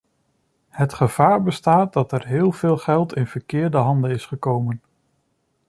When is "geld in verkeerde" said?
2.77-3.77